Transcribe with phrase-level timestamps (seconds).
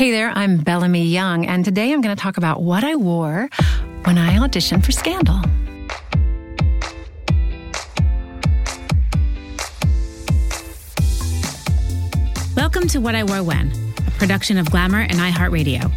[0.00, 3.50] Hey there, I'm Bellamy Young, and today I'm going to talk about what I wore
[4.04, 5.42] when I auditioned for Scandal.
[12.56, 13.70] Welcome to What I Wore When,
[14.06, 15.92] a production of Glamour and iHeartRadio.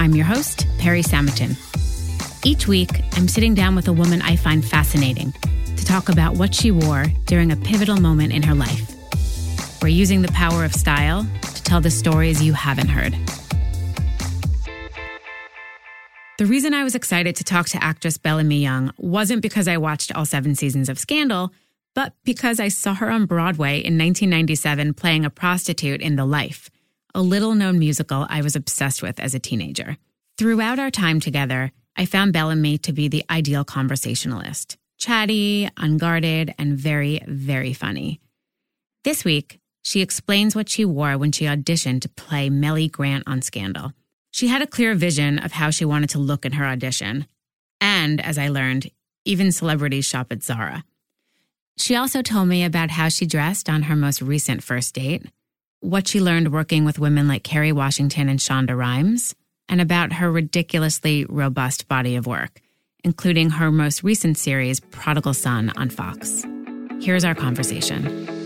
[0.00, 1.54] I'm your host, Perry Samotin.
[2.44, 5.32] Each week, I'm sitting down with a woman I find fascinating
[5.76, 8.97] to talk about what she wore during a pivotal moment in her life.
[9.80, 13.14] We're using the power of style to tell the stories you haven't heard.
[16.38, 20.14] The reason I was excited to talk to actress Bellamy Young wasn't because I watched
[20.14, 21.52] all seven seasons of Scandal,
[21.94, 26.70] but because I saw her on Broadway in 1997 playing a prostitute in The Life,
[27.14, 29.96] a little known musical I was obsessed with as a teenager.
[30.38, 36.76] Throughout our time together, I found Bellamy to be the ideal conversationalist chatty, unguarded, and
[36.76, 38.20] very, very funny.
[39.04, 43.42] This week, she explains what she wore when she auditioned to play Mellie Grant on
[43.42, 43.92] Scandal.
[44.30, 47.26] She had a clear vision of how she wanted to look in her audition.
[47.80, 48.90] And as I learned,
[49.24, 50.84] even celebrities shop at Zara.
[51.76, 55.24] She also told me about how she dressed on her most recent first date,
[55.80, 59.34] what she learned working with women like Kerry Washington and Shonda Rhimes,
[59.68, 62.60] and about her ridiculously robust body of work,
[63.04, 66.44] including her most recent series, Prodigal Son, on Fox.
[67.00, 68.37] Here's our conversation.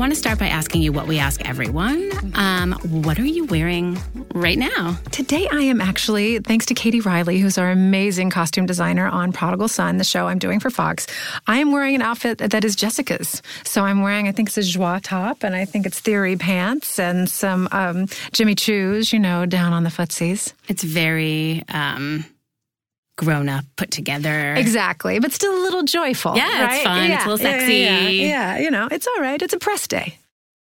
[0.00, 2.10] Want to start by asking you what we ask everyone.
[2.34, 4.00] Um, what are you wearing
[4.32, 4.98] right now?
[5.10, 9.68] Today, I am actually, thanks to Katie Riley, who's our amazing costume designer on Prodigal
[9.68, 11.06] Son, the show I'm doing for Fox,
[11.46, 13.42] I am wearing an outfit that is Jessica's.
[13.64, 16.98] So I'm wearing, I think it's a joie top, and I think it's theory pants
[16.98, 20.54] and some um, Jimmy Choos, you know, down on the footsies.
[20.66, 21.62] It's very.
[21.68, 22.24] Um,
[23.20, 24.54] grown up, put together.
[24.54, 26.36] Exactly, but still a little joyful.
[26.36, 26.74] Yeah, right?
[26.74, 27.10] it's fun.
[27.10, 27.74] Yeah, it's a little yeah, sexy.
[27.74, 29.40] Yeah, yeah, you know, it's all right.
[29.40, 30.16] It's a press day.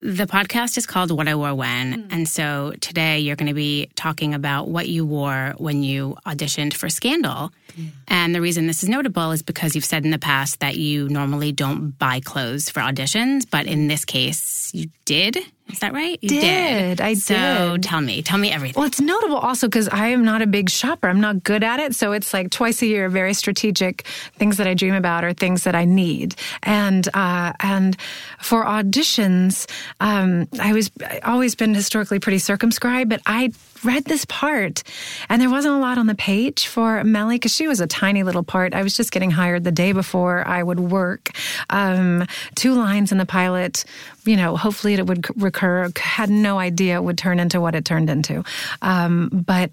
[0.02, 1.92] The podcast is called What I Wore When.
[1.92, 2.08] Hmm.
[2.10, 6.72] And so today you're going to be talking about what you wore when you auditioned
[6.72, 7.52] for Scandal.
[7.76, 7.84] Hmm.
[8.08, 11.08] And the reason this is notable is because you've said in the past that you
[11.10, 15.38] normally don't buy clothes for auditions, but in this case, you did.
[15.72, 16.18] Is that right?
[16.22, 17.00] You Did.
[17.00, 17.34] I So
[17.74, 17.82] did.
[17.82, 18.78] tell me, tell me everything.
[18.80, 21.08] Well, it's notable also because I am not a big shopper.
[21.08, 21.94] I'm not good at it.
[21.94, 24.02] So it's like twice a year, very strategic
[24.36, 26.34] things that I dream about or things that I need.
[26.62, 27.96] And, uh, and
[28.40, 29.70] for auditions,
[30.00, 33.52] um, I was I always been historically pretty circumscribed, but I
[33.84, 34.82] read this part
[35.28, 38.22] and there wasn't a lot on the page for Mellie because she was a tiny
[38.22, 38.74] little part.
[38.74, 41.30] I was just getting hired the day before I would work.
[41.70, 43.84] Um, two lines in the pilot,
[44.24, 45.90] you know, hopefully it would recur.
[45.96, 48.44] Had no idea it would turn into what it turned into.
[48.82, 49.70] Um, but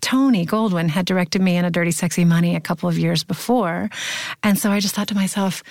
[0.00, 3.90] Tony Goldwyn had directed me in A Dirty Sexy Money a couple of years before.
[4.42, 5.62] And so I just thought to myself,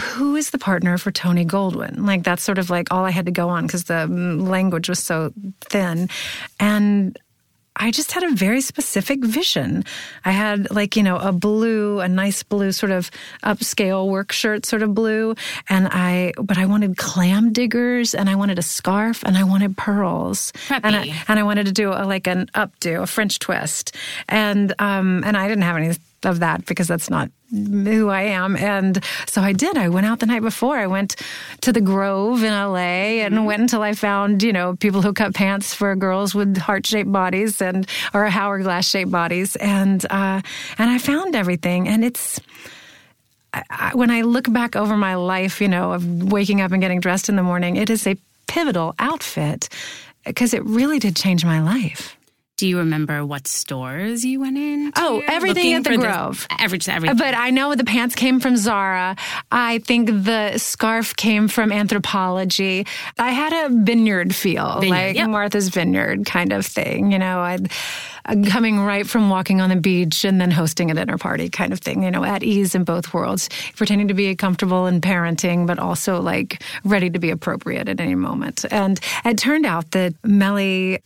[0.00, 2.06] who is the partner for Tony Goldwyn?
[2.06, 4.88] Like that's sort of like all I had to go on because the mm, language
[4.88, 6.08] was so thin.
[6.60, 7.18] And
[7.78, 9.84] I just had a very specific vision.
[10.24, 13.10] I had like, you know, a blue, a nice blue sort of
[13.44, 15.34] upscale work shirt sort of blue.
[15.68, 19.76] And I, but I wanted clam diggers and I wanted a scarf and I wanted
[19.76, 20.52] pearls.
[20.68, 20.80] Preppy.
[20.84, 23.94] And I, and I wanted to do a, like an updo, a French twist.
[24.28, 25.94] And, um, and I didn't have any
[26.26, 28.56] of that because that's not who I am.
[28.56, 29.76] And so I did.
[29.76, 30.76] I went out the night before.
[30.76, 31.16] I went
[31.60, 35.34] to the Grove in LA and went until I found, you know, people who cut
[35.34, 39.56] pants for girls with heart shaped bodies and or hourglass shaped bodies.
[39.56, 40.42] And uh,
[40.78, 41.88] and I found everything.
[41.88, 42.40] And it's
[43.54, 46.82] I, I, when I look back over my life, you know, of waking up and
[46.82, 48.16] getting dressed in the morning, it is a
[48.48, 49.68] pivotal outfit
[50.24, 52.15] because it really did change my life.
[52.56, 54.90] Do you remember what stores you went in?
[54.96, 56.46] Oh, everything at the Grove.
[56.58, 57.18] Every, everything.
[57.18, 59.14] But I know the pants came from Zara.
[59.52, 62.88] I think the scarf came from Anthropologie.
[63.18, 65.28] I had a vineyard feel, Vineyard, like yep.
[65.28, 67.12] Martha's Vineyard kind of thing.
[67.12, 67.70] You know, I'd
[68.24, 71.74] uh, coming right from walking on the beach and then hosting a dinner party kind
[71.74, 72.04] of thing.
[72.04, 76.22] You know, at ease in both worlds, pretending to be comfortable in parenting, but also
[76.22, 78.64] like ready to be appropriate at any moment.
[78.70, 81.02] And it turned out that Mellie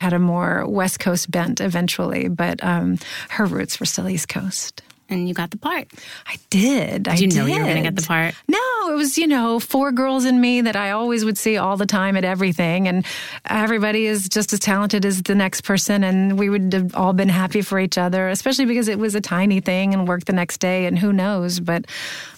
[0.00, 2.98] had a more West Coast bent eventually, but um,
[3.30, 4.82] her roots were still East Coast.
[5.10, 5.88] and you got the part.
[6.26, 7.08] I did.
[7.08, 7.52] I Did you know did.
[7.54, 8.34] you were going to get the part?
[8.48, 8.58] No,
[8.90, 11.84] it was, you know, four girls in me that I always would see all the
[11.86, 12.86] time at everything.
[12.88, 13.04] And
[13.44, 16.02] everybody is just as talented as the next person.
[16.04, 19.20] And we would have all been happy for each other, especially because it was a
[19.20, 20.86] tiny thing and work the next day.
[20.86, 21.58] And who knows?
[21.60, 21.86] But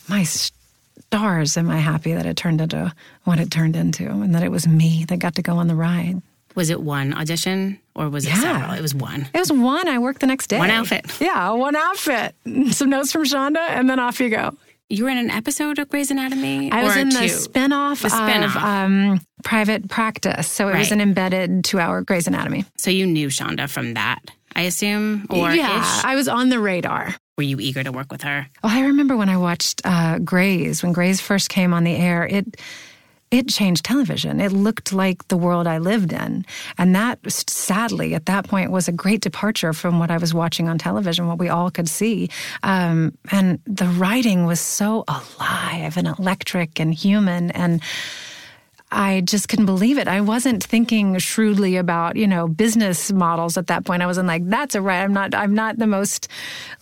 [0.09, 2.93] my stars, am I happy that it turned into
[3.25, 5.75] what it turned into and that it was me that got to go on the
[5.75, 6.23] ride.
[6.55, 8.41] Was it one audition or was it Yeah.
[8.41, 8.73] several?
[8.73, 9.29] It was one.
[9.35, 9.89] It was one.
[9.89, 10.59] I worked the next day.
[10.59, 11.07] One outfit.
[11.21, 12.35] Yeah, one outfit.
[12.73, 14.57] Some notes from Shonda, and then off you go.
[14.91, 16.71] you were in an episode of Grey's Anatomy.
[16.71, 17.17] I was in two?
[17.19, 18.57] the spinoff, The spin-off.
[18.57, 22.67] of um, Private Practice, so it was an embedded two-hour Grey's Anatomy.
[22.77, 24.19] So you knew Shonda from that,
[24.55, 26.05] I assume, or yeah, ish?
[26.05, 27.15] I was on the radar.
[27.39, 28.47] were you eager to work with her?
[28.63, 32.27] Oh, I remember when I watched uh, Grey's when Grey's first came on the air.
[32.27, 32.61] It
[33.33, 34.39] it changed television.
[34.41, 36.45] It looked like the world I lived in,
[36.79, 40.69] and that sadly at that point was a great departure from what I was watching
[40.69, 42.29] on television, what we all could see.
[42.63, 47.83] Um, and the writing was so alive and electric and human and.
[48.93, 50.07] I just couldn't believe it.
[50.07, 54.03] I wasn't thinking shrewdly about, you know, business models at that point.
[54.03, 55.03] I wasn't like, that's a right.
[55.03, 56.29] I'm not, I'm not the most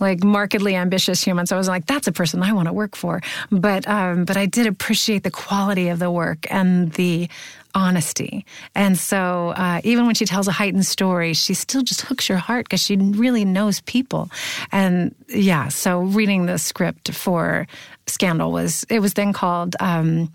[0.01, 1.47] like markedly ambitious human.
[1.47, 3.21] So I was like, that's a person I want to work for.
[3.51, 7.29] But, um, but I did appreciate the quality of the work and the
[7.75, 8.45] honesty.
[8.75, 12.39] And so, uh, even when she tells a heightened story, she still just hooks your
[12.39, 14.29] heart because she really knows people.
[14.73, 17.69] And yeah, so reading the script for
[18.07, 20.33] Scandal was, it was then called, um,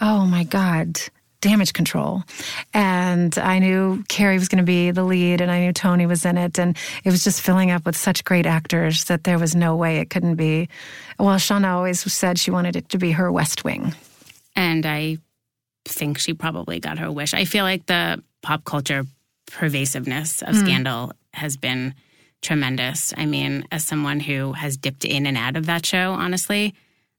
[0.00, 1.00] oh my God,
[1.40, 2.22] damage control.
[2.74, 6.24] And I knew Kerry was going to be the lead and I knew Tony was
[6.24, 6.58] in it.
[6.58, 9.98] And it was just filling up with such great actors that there was no way
[9.98, 10.68] it couldn't be.
[11.18, 13.94] Well, Shonda always said she wanted it to be her West Wing.
[14.54, 15.18] And I
[15.84, 17.34] think she probably got her wish.
[17.34, 19.04] I feel like the pop culture
[19.46, 20.64] pervasiveness of hmm.
[20.64, 21.94] Scandal has been
[22.42, 23.12] tremendous.
[23.16, 26.74] I mean, as someone who has dipped in and out of that show, honestly,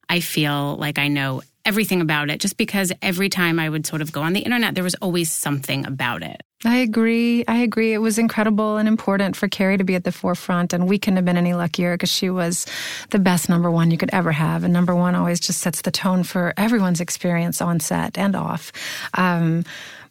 [0.10, 4.02] I feel like I know everything about it just because every time I would sort
[4.02, 6.42] of go on the internet, there was always something about it.
[6.66, 7.46] I agree.
[7.48, 7.94] I agree.
[7.94, 11.18] It was incredible and important for Kerry to be at the forefront, and we couldn't
[11.18, 12.66] have been any luckier because she was
[13.12, 14.64] the best number one you could ever have.
[14.64, 18.72] And number one always just sets the tone for everyone's experience on set and off.
[19.14, 19.66] Um,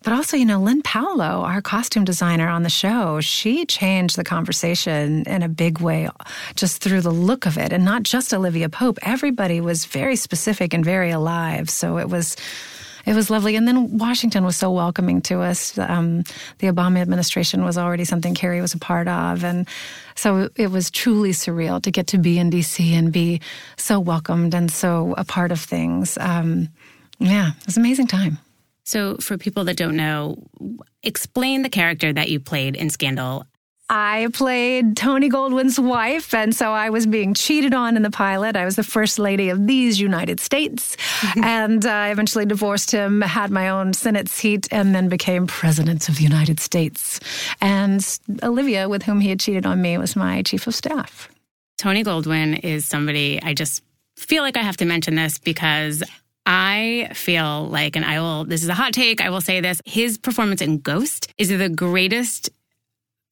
[0.06, 4.22] but also, you know, Lyn Paolo, our costume designer on the show, she changed the
[4.22, 6.08] conversation in a big way
[6.54, 7.72] just through the look of it.
[7.72, 9.00] And not just Olivia Pope.
[9.02, 11.68] Everybody was very specific and very alive.
[11.68, 12.36] So it was
[13.04, 13.56] it was lovely.
[13.56, 15.76] And then Washington was so welcoming to us.
[15.76, 16.22] Um,
[16.58, 19.42] the Obama administration was already something Kerry was a part of.
[19.42, 19.66] And
[20.14, 23.40] so it was truly surreal to get to be in DC and be
[23.76, 26.16] so welcomed and so a part of things.
[26.20, 26.68] Um,
[27.18, 28.38] yeah, it was an amazing time.
[28.86, 30.38] So, for people that don't know,
[31.02, 33.44] explain the character that you played in Scandal.
[33.88, 38.56] I played Tony Goldwyn's wife, and so I was being cheated on in the pilot.
[38.56, 40.96] I was the first lady of these United States,
[41.36, 46.08] and uh, I eventually divorced him, had my own Senate seat, and then became president
[46.08, 47.20] of the United States.
[47.60, 48.04] And
[48.42, 51.28] Olivia, with whom he had cheated on me, was my chief of staff.
[51.78, 53.82] Tony Goldwyn is somebody I just
[54.16, 56.02] feel like I have to mention this because
[56.46, 59.82] I feel like, and I will, this is a hot take, I will say this
[59.84, 62.50] his performance in Ghost is the greatest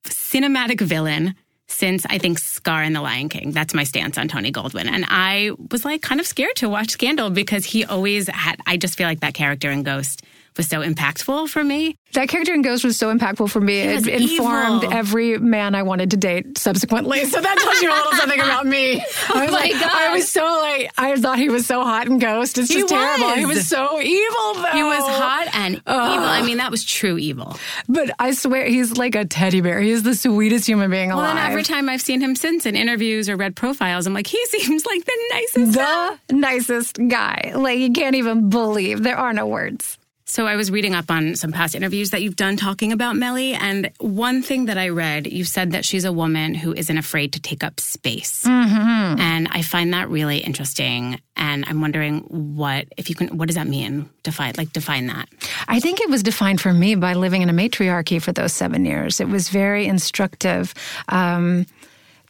[0.05, 1.35] cinematic villain
[1.67, 3.53] since I think Scar and the Lion King.
[3.53, 4.87] That's my stance on Tony Goldwyn.
[4.87, 8.77] And I was like kind of scared to watch Scandal because he always had, I
[8.77, 10.23] just feel like that character in Ghost
[10.57, 11.97] was so impactful for me.
[12.13, 13.93] That character in Ghost was so impactful for me.
[13.93, 17.25] was it informed every man I wanted to date subsequently.
[17.25, 19.05] So that tells you a little something about me.
[19.31, 19.91] Oh I was my like, God.
[19.93, 22.57] I was so like, I thought he was so hot in Ghost.
[22.59, 23.31] It's He just terrible.
[23.35, 23.57] He was.
[23.57, 24.71] was so evil, though.
[24.73, 25.83] He was hot and evil.
[25.87, 27.57] I mean, that was true evil.
[27.89, 29.81] But I swear, he's like a teddy bear.
[29.81, 31.35] He is the sweetest human being Well, alive.
[31.37, 34.45] then every time I've seen him since in interviews or read profiles, I'm like, he
[34.47, 35.75] seems like the nicest.
[35.77, 36.17] guy.
[36.29, 37.53] the nicest guy.
[37.57, 39.03] Like, you can't even believe.
[39.03, 39.99] There are no words.
[40.27, 43.53] So I was reading up on some past interviews that you've done talking about Mellie,
[43.53, 47.35] and one thing that I read, you said that she's a woman who isn't afraid
[47.35, 49.21] to take up space, mm-hmm.
[49.21, 51.21] and I find that really interesting.
[51.37, 54.09] And I'm wondering what if you can, what does that mean?
[54.23, 55.29] Define like define that.
[55.69, 58.87] I think it was defined for me by living in a matriarchy for those seven
[58.87, 59.21] years.
[59.21, 60.73] It was very instructive
[61.09, 61.67] um,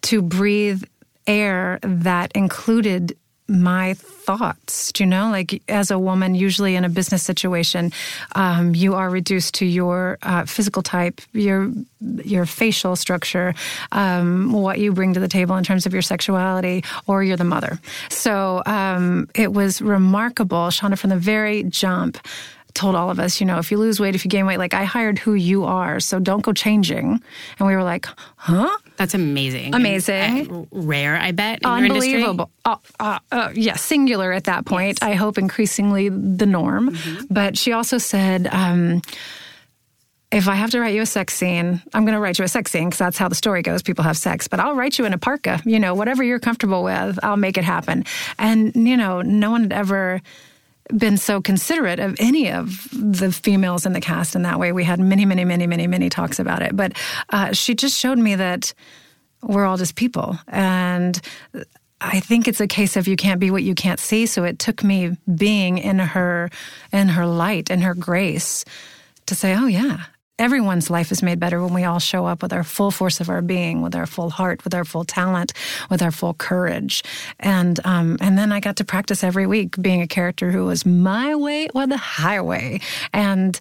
[0.02, 0.82] to breathe
[1.28, 4.90] air that included my thoughts.
[4.92, 7.92] Do you know, like as a woman, usually in a business situation,
[8.34, 11.70] um, you are reduced to your uh, physical type, your
[12.00, 13.54] your facial structure,
[13.92, 17.44] um, what you bring to the table in terms of your sexuality, or you're the
[17.44, 17.78] mother.
[18.08, 22.18] So um, it was remarkable, Shonda, from the very jump
[22.74, 24.74] told all of us, you know, if you lose weight, if you gain weight, like
[24.74, 27.22] I hired who you are, so don't go changing.
[27.58, 28.76] And we were like, huh?
[28.96, 29.74] That's amazing.
[29.74, 30.14] Amazing.
[30.14, 31.62] And, uh, rare, I bet.
[31.62, 32.14] In your industry.
[32.14, 32.50] Unbelievable.
[32.64, 35.02] Uh, uh, uh, yeah, singular at that point.
[35.02, 36.96] I hope increasingly the norm.
[37.30, 39.02] But she also said, um,
[40.32, 42.48] if I have to write you a sex scene, I'm going to write you a
[42.48, 43.82] sex scene because that's how the story goes.
[43.82, 45.60] People have sex, but I'll write you in a parka.
[45.64, 48.04] You know, whatever you're comfortable with, I'll make it happen.
[48.36, 50.20] And you know, no one had ever
[50.96, 54.72] been so considerate of any of the females in the cast in that way.
[54.72, 56.76] We had many, many, many, many, many talks about it.
[56.76, 56.92] But
[57.30, 58.74] uh, she just showed me that
[59.42, 60.38] we're all just people.
[60.48, 61.20] And
[62.00, 64.26] I think it's a case of you can't be what you can't see.
[64.26, 66.50] So it took me being in her,
[66.92, 68.64] in her light and her grace
[69.26, 70.04] to say, oh yeah,
[70.38, 73.28] everyone's life is made better when we all show up with our full force of
[73.28, 75.52] our being, with our full heart, with our full talent,
[75.90, 77.02] with our full courage.
[77.38, 80.84] And um, and then I got to practice every week being a character who was
[80.84, 82.80] my way or the highway.
[83.12, 83.58] And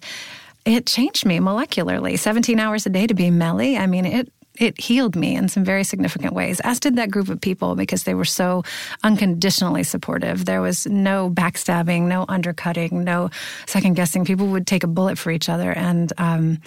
[0.64, 2.18] it changed me molecularly.
[2.18, 3.76] 17 hours a day to be Mellie.
[3.76, 7.28] I mean, it it healed me in some very significant ways, as did that group
[7.28, 8.62] of people because they were so
[9.02, 10.44] unconditionally supportive.
[10.44, 13.30] There was no backstabbing, no undercutting, no
[13.66, 14.24] second guessing.
[14.24, 15.72] People would take a bullet for each other.
[15.72, 16.60] And, um,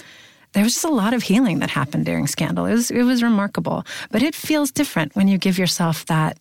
[0.54, 2.66] there was just a lot of healing that happened during Scandal.
[2.66, 3.86] It was, it was remarkable.
[4.12, 6.38] But it feels different when you give yourself that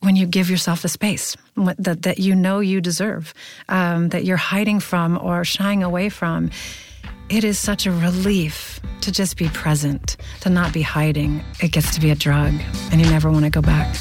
[0.00, 3.34] when you give yourself the space that, that you know you deserve,
[3.68, 6.50] um, that you're hiding from or shying away from
[7.30, 11.42] it is such a relief to just be present, to not be hiding.
[11.62, 12.52] It gets to be a drug,
[12.90, 13.94] and you never want to go back.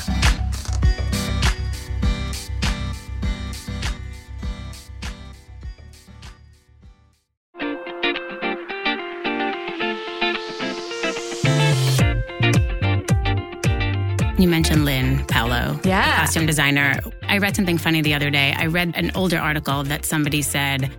[14.39, 16.21] You mentioned Lyn Paolo, yeah.
[16.21, 16.99] costume designer.
[17.23, 18.55] I read something funny the other day.
[18.57, 20.89] I read an older article that somebody said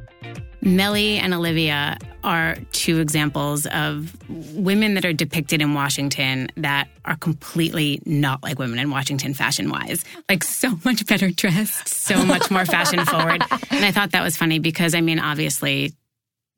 [0.63, 7.17] Mellie and Olivia are two examples of women that are depicted in Washington that are
[7.17, 10.05] completely not like women in Washington fashion wise.
[10.29, 13.43] Like so much better dressed, so much more fashion forward.
[13.71, 15.95] And I thought that was funny because I mean, obviously,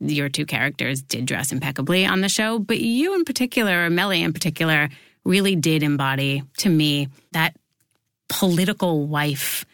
[0.01, 4.23] your two characters did dress impeccably on the show, but you in particular, or Mellie
[4.23, 4.89] in particular,
[5.25, 7.55] really did embody to me that
[8.29, 9.65] political wife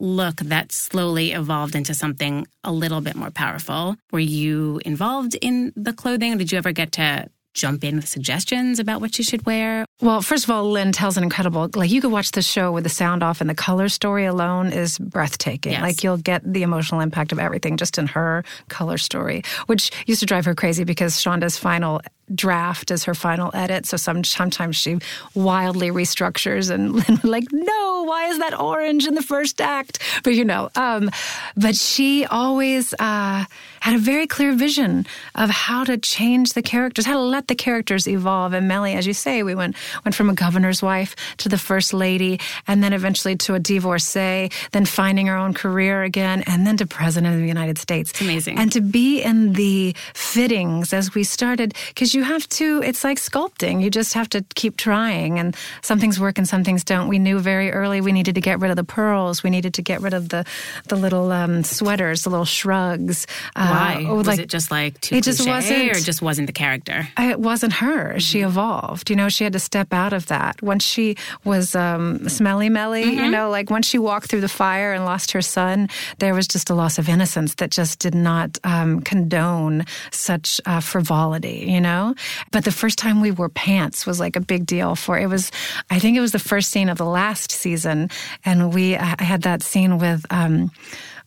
[0.00, 3.96] look that slowly evolved into something a little bit more powerful.
[4.10, 6.38] Were you involved in the clothing?
[6.38, 9.84] Did you ever get to jump in with suggestions about what you should wear?
[10.00, 12.84] Well, first of all, Lyn tells an incredible, like you could watch the show with
[12.84, 15.72] the sound off and the color story alone is breathtaking.
[15.72, 15.82] Yes.
[15.82, 20.20] Like you'll get the emotional impact of everything just in her color story, which used
[20.20, 22.00] to drive her crazy because Shonda's final
[22.34, 23.86] draft is her final edit.
[23.86, 24.98] So some, sometimes she
[25.34, 29.98] wildly restructures and Lyn like, no, why is that orange in the first act?
[30.24, 31.10] But you know, um,
[31.56, 33.44] but she always uh,
[33.80, 37.54] had a very clear vision of how to change the characters, how to let the
[37.54, 38.52] characters evolve.
[38.52, 41.92] And Mellie, as you say, we went went from a governor's wife to the first
[41.92, 46.76] lady, and then eventually to a divorcee, then finding her own career again, and then
[46.76, 48.10] to president of the United States.
[48.10, 48.58] It's amazing.
[48.58, 53.18] And to be in the fittings as we started, because you have to, it's like
[53.18, 53.82] sculpting.
[53.82, 57.08] You just have to keep trying, and some things work and some things don't.
[57.08, 59.42] We knew very early we needed to get rid of the pearls.
[59.42, 60.44] We needed to get rid of the
[60.88, 63.26] the little um, sweaters, the little shrugs.
[63.56, 64.06] Why?
[64.08, 67.08] Uh, was like, it just like too it just wasn't- or just wasn't the character?
[67.18, 68.18] it wasn't her.
[68.20, 69.10] She evolved.
[69.10, 70.62] You know, she had to step out of that.
[70.62, 74.92] Once she was um, smelly Melly, you know, like once she walked through the fire
[74.92, 78.58] and lost her son, there was just a loss of innocence that just did not
[78.64, 82.14] um, condone such uh, frivolity, you know?
[82.52, 85.50] But the first time we wore pants was like a big deal for it was,
[85.90, 88.10] I think it was the first scene of the last season.
[88.44, 90.70] And we, I had that scene with, um,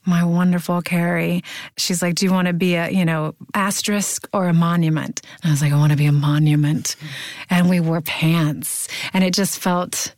[0.06, 1.44] my wonderful Kerry.
[1.78, 5.22] She's like, Do you want to be a, you know, asterisk or a monument?
[5.42, 6.96] And I was like, I want to be a monument.
[7.50, 8.88] And we wore pants.
[9.14, 10.14] And it just felt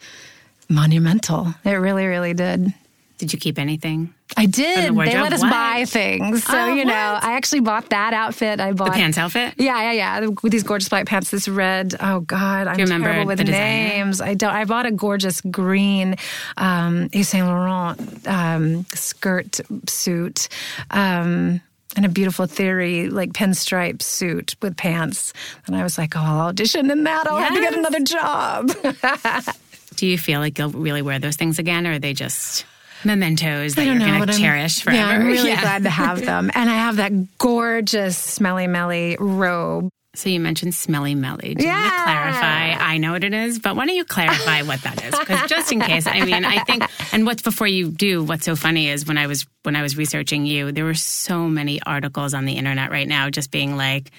[0.70, 1.54] monumental.
[1.64, 2.74] It really, really did.
[3.18, 4.14] Did you keep anything?
[4.36, 4.94] I did.
[4.94, 5.50] They let us What?
[5.52, 6.44] buy things.
[6.44, 7.24] So, Oh, you know, what?
[7.24, 8.60] I actually bought that outfit.
[8.60, 9.54] I bought The pants outfit?
[9.58, 10.28] Yeah, yeah, yeah.
[10.44, 11.96] With these gorgeous black pants, this red.
[12.02, 14.20] Oh God, I'm terrible with the names.
[14.20, 14.54] I don't.
[14.54, 16.16] I bought a gorgeous green
[16.58, 20.50] um, Yves Saint Laurent um, skirt suit.
[20.92, 21.62] Um,
[21.96, 25.32] and a beautiful theory, like pinstripe suit with pants.
[25.66, 27.26] And I was like, oh, I'll audition in that.
[27.26, 28.72] I'll have to get another job.
[29.96, 32.66] Do you feel like you'll really wear those things again, or are they just
[33.06, 34.98] mementos that you're going to I'm- cherish forever?
[35.00, 35.62] Yeah, I'm really Yeah.
[35.62, 36.52] glad to have them.
[36.54, 39.90] And I have that gorgeous smelly melly robe.
[40.16, 41.56] So you mentioned smelly melly.
[41.56, 42.04] Do you want to Yeah.
[42.06, 42.74] clarify?
[42.86, 45.14] I know what it is, but why don't you clarify what that is?
[45.20, 46.84] Because just in case, I mean, I think,
[47.14, 49.98] and what's before you do, what's so funny is when I was when I was
[49.98, 54.10] researching you, there were so many articles on the internet right now, just being like.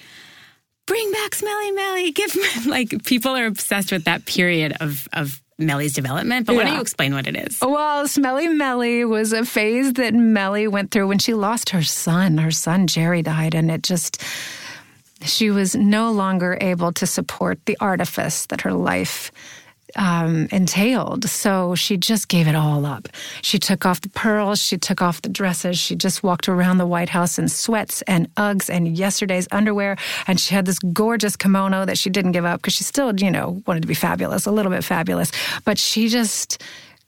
[0.85, 2.11] Bring back Smelly Melly.
[2.11, 6.45] Give like people are obsessed with that period of of Mellie's development.
[6.45, 7.59] But why don't you explain what it is?
[7.61, 12.37] Well, Smelly Melly was a phase that Mellie went through when she lost her son.
[12.37, 14.23] Her son Jerry died, and it just
[15.23, 19.31] she was no longer able to support the artifice that her life
[19.95, 21.29] um, entailed.
[21.29, 23.07] So she just gave it all up.
[23.41, 26.85] She took off the pearls, she took off the dresses, she just walked around the
[26.85, 29.97] White House in sweats and Uggs and yesterday's underwear.
[30.27, 33.31] And she had this gorgeous kimono that she didn't give up because she still, you
[33.31, 35.31] know, wanted to be fabulous, a little bit fabulous.
[35.63, 36.61] But she just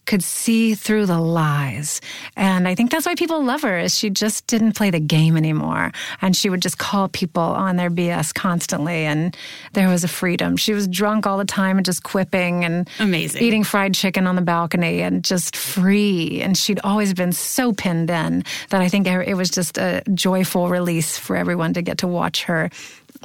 [0.09, 2.01] could see through the lies.
[2.35, 5.37] And I think that's why people love her is she just didn't play the game
[5.37, 5.91] anymore.
[6.19, 9.05] And she would just call people on their BS constantly.
[9.05, 9.37] And
[9.73, 10.57] there was a freedom.
[10.57, 14.35] She was drunk all the time and just quipping and amazing eating fried chicken on
[14.35, 16.41] the balcony and just free.
[16.41, 20.69] And she'd always been so pinned in that I think it was just a joyful
[20.69, 22.71] release for everyone to get to watch her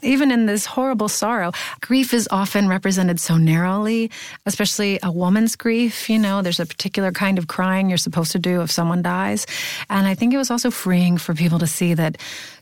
[0.03, 4.11] even in this horrible sorrow, grief is often represented so narrowly,
[4.47, 6.11] especially a woman's grief.
[6.11, 9.47] You know, there's a particular kind of crying you're supposed to do if someone dies.
[9.89, 12.19] And I think it was also freeing for people to see that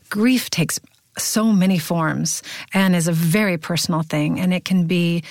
[0.09, 0.79] grief takes
[1.17, 2.41] so many forms
[2.73, 5.23] and is a very personal thing and it can be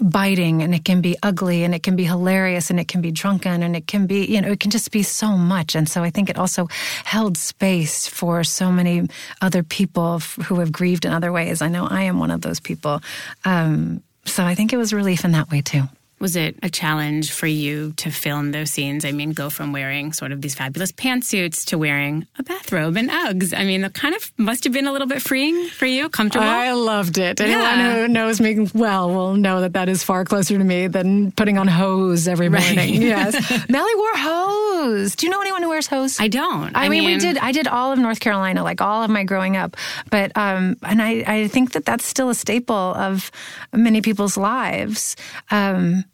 [0.00, 3.10] biting and it can be ugly and it can be hilarious and it can be
[3.10, 5.74] drunken and it can be, you know, it can just be so much.
[5.74, 6.68] And so I think it also
[7.04, 9.08] held space for so many
[9.40, 11.62] other people who have grieved in other ways.
[11.62, 13.00] I know I am one of those people.
[13.44, 15.84] Um, so I think it was relief in that way too.
[16.20, 19.04] Was it a challenge for you to film those scenes?
[19.04, 23.08] I mean, go from wearing sort of these fabulous pantsuits to wearing a bathrobe and
[23.10, 23.56] Uggs.
[23.56, 26.46] I mean, it kind of must have been a little bit freeing for you, comfortable.
[26.46, 27.40] I loved it.
[27.40, 27.94] Anyone yeah.
[27.94, 31.58] who knows me well will know that that is far closer to me than putting
[31.58, 32.76] on hose every morning.
[32.76, 32.88] Right.
[33.08, 34.67] Yes, Mellie wore hose.
[34.78, 36.20] Do you know anyone who wears hose?
[36.20, 36.74] I don't.
[36.76, 37.38] I, I mean, mean, we did.
[37.38, 39.76] I did all of North Carolina, like all of my growing up.
[40.10, 43.30] But um, and I, I think that that's still a staple of
[43.72, 45.16] many people's lives.
[45.50, 46.04] Um,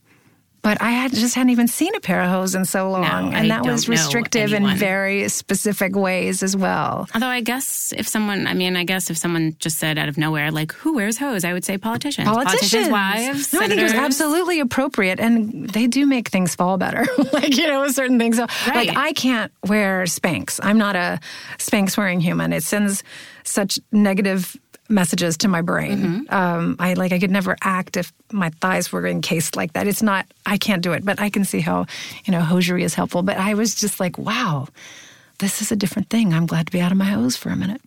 [0.65, 3.37] but I had just hadn't even seen a pair of hose in so long, no,
[3.37, 7.07] and that was restrictive in very specific ways as well.
[7.13, 10.17] Although I guess if someone, I mean, I guess if someone just said out of
[10.17, 13.53] nowhere, like, "Who wears hose?" I would say politicians, politicians, politicians wives.
[13.53, 13.61] No, senators.
[13.61, 17.67] I think it was absolutely appropriate, and they do make things fall better, like you
[17.67, 18.37] know, with certain things.
[18.39, 18.89] So, right.
[18.89, 20.61] Like I can't wear Spanx.
[20.63, 21.21] I'm not a
[21.59, 22.55] Spanx wearing human.
[22.55, 23.05] It sends
[23.43, 24.57] such negative
[24.89, 25.99] messages to my brain.
[25.99, 26.35] Mm-hmm.
[26.35, 29.87] Um, I like I could never act if my thighs were encased like that.
[29.87, 30.27] It's not.
[30.45, 31.87] I can't do it, but I can see how
[32.25, 33.23] you know hosiery is helpful.
[33.23, 34.69] But I was just like, wow,
[35.39, 36.35] this is a different thing.
[36.35, 37.81] I'm glad to be out of my hose for a minute.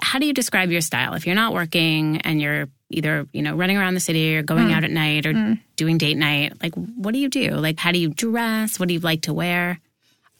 [0.00, 3.56] How do you describe your style if you're not working and you're either you know
[3.56, 4.72] running around the city or going mm.
[4.72, 5.60] out at night or mm.
[5.76, 6.52] doing date night?
[6.62, 7.52] Like, what do you do?
[7.52, 8.78] Like, how do you dress?
[8.78, 9.80] What do you like to wear?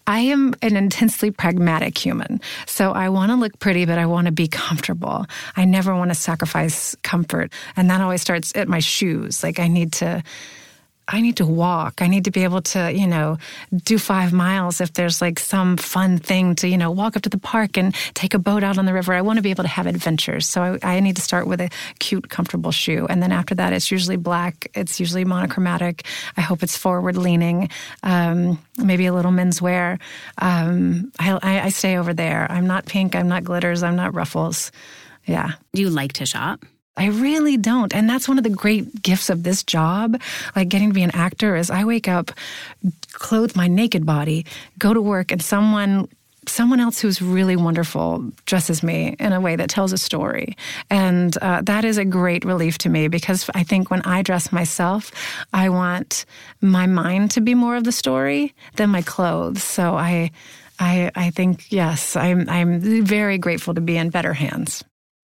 [0.06, 2.40] I am an intensely pragmatic human.
[2.66, 5.26] So I want to look pretty, but I want to be comfortable.
[5.56, 7.52] I never want to sacrifice comfort.
[7.76, 9.42] And that always starts at my shoes.
[9.42, 10.22] Like I need to
[11.08, 12.02] I need to walk.
[12.02, 13.38] I need to be able to, you know,
[13.84, 17.28] do five miles if there's like some fun thing to, you know, walk up to
[17.28, 19.12] the park and take a boat out on the river.
[19.12, 20.48] I want to be able to have adventures.
[20.48, 23.06] So I, I need to start with a cute, comfortable shoe.
[23.08, 24.68] And then after that, it's usually black.
[24.74, 26.04] It's usually monochromatic.
[26.36, 27.70] I hope it's forward leaning,
[28.02, 30.00] um, maybe a little menswear.
[30.38, 32.50] Um, I, I stay over there.
[32.50, 33.14] I'm not pink.
[33.14, 33.84] I'm not glitters.
[33.84, 34.72] I'm not ruffles.
[35.24, 35.52] Yeah.
[35.72, 36.64] Do you like to shop?
[36.96, 37.94] I really don't.
[37.94, 40.20] And that's one of the great gifts of this job,
[40.54, 42.30] like getting to be an actor, is I wake up,
[43.12, 44.46] clothe my naked body,
[44.78, 46.09] go to work, and someone
[46.48, 50.56] someone else who's really wonderful dresses me in a way that tells a story.
[50.90, 54.52] And uh, that is a great relief to me because I think when I dress
[54.52, 55.11] myself,
[55.52, 56.24] I want
[56.61, 59.62] my mind to be more of the story than my clothes.
[59.62, 60.30] So I,
[60.78, 64.85] I, I think, yes, I'm, I'm very grateful to be in better hands.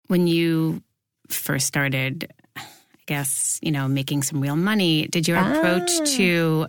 [0.07, 0.81] When you
[1.29, 2.63] first started, I
[3.05, 6.05] guess, you know, making some real money, did your approach ah.
[6.17, 6.67] to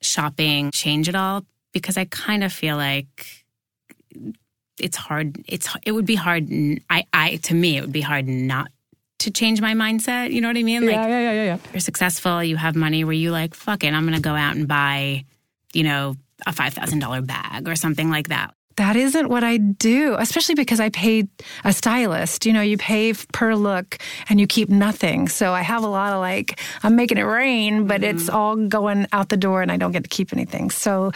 [0.00, 1.44] shopping change at all?
[1.72, 3.44] Because I kind of feel like
[4.78, 5.42] it's hard.
[5.46, 6.48] It's it would be hard.
[6.90, 8.70] I I to me it would be hard not
[9.20, 10.32] to change my mindset.
[10.32, 10.84] You know what I mean?
[10.84, 11.58] Like, yeah, yeah, yeah, yeah.
[11.72, 12.42] You're successful.
[12.42, 13.04] You have money.
[13.04, 15.24] Where you like, fuck it, I'm gonna go out and buy,
[15.72, 19.56] you know, a five thousand dollar bag or something like that that isn't what I
[19.56, 21.28] do, especially because I pay
[21.64, 22.46] a stylist.
[22.46, 25.28] You know, you pay per look and you keep nothing.
[25.28, 28.16] So I have a lot of like, I'm making it rain, but mm-hmm.
[28.16, 30.70] it's all going out the door and I don't get to keep anything.
[30.70, 31.12] So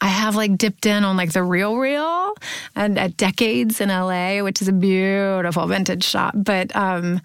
[0.00, 2.34] I have like dipped in on like the real real
[2.74, 6.34] and at Decades in LA, which is a beautiful vintage shop.
[6.36, 7.20] But, um,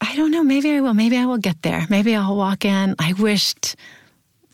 [0.00, 0.44] I don't know.
[0.44, 0.94] Maybe I will.
[0.94, 1.86] Maybe I will get there.
[1.88, 2.94] Maybe I'll walk in.
[2.98, 3.76] I wished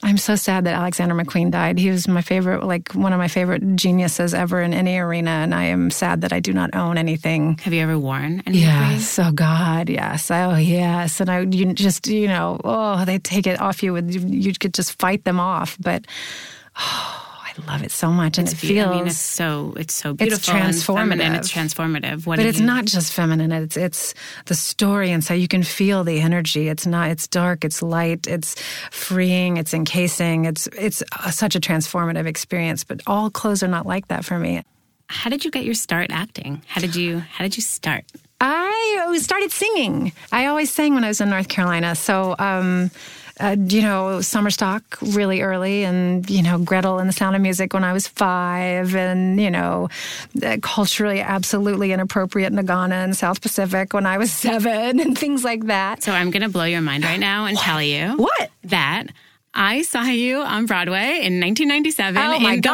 [0.05, 1.79] I'm so sad that Alexander McQueen died.
[1.79, 5.55] He was my favorite, like one of my favorite geniuses ever in any arena, and
[5.55, 7.57] I am sad that I do not own anything.
[7.59, 8.59] Have you ever worn any?
[8.59, 9.19] Yes.
[9.21, 10.29] Oh God, yes.
[10.31, 11.21] Oh yes.
[11.21, 14.53] And I, you just, you know, oh, they take it off you, and you, you
[14.55, 15.77] could just fight them off.
[15.81, 16.07] But
[16.77, 18.87] oh, I love it so much, and It's it feels.
[18.89, 21.33] I mean, it's so it's so beautiful and feminine.
[21.33, 21.39] transformative.
[21.39, 22.27] It's transformative.
[22.27, 23.53] What but it's you- not just feminine.
[23.53, 24.15] It's it's
[24.47, 26.69] the story, and so you can feel the energy.
[26.69, 27.11] It's not.
[27.11, 27.65] It's dark.
[27.65, 28.27] It's light.
[28.27, 28.55] It's
[28.91, 29.57] freeing.
[29.59, 30.47] It's encasing.
[30.47, 32.85] It's it's such a transformative experience.
[32.85, 34.63] But all clothes are not like that for me.
[35.09, 36.63] How did you get your start acting?
[36.67, 38.05] How did you How did you start?
[38.41, 40.13] I started singing.
[40.33, 41.95] I always sang when I was in North Carolina.
[41.95, 42.91] So, um,
[43.43, 47.43] uh, you know, summer stock really early, and you know, Gretel and the Sound of
[47.43, 49.89] Music when I was five, and you know,
[50.43, 55.67] uh, culturally absolutely inappropriate Ngana and South Pacific when I was seven, and things like
[55.67, 56.03] that.
[56.03, 58.51] So I'm going to blow your mind right now and tell you What?
[58.65, 59.07] that
[59.55, 62.73] I saw you on Broadway in 1997 Oh my god!